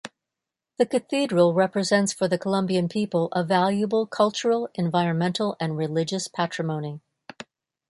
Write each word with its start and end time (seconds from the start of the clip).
The 0.79 0.87
cathedral 0.87 1.53
represents 1.53 2.11
for 2.11 2.27
the 2.27 2.39
Colombian 2.39 2.89
people 2.89 3.27
a 3.33 3.43
valuable 3.43 4.07
cultural, 4.07 4.67
environmental 4.73 5.55
and 5.59 5.77
religious 5.77 6.27
patrimony. 6.27 7.01